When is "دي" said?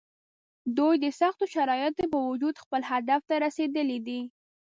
4.07-4.19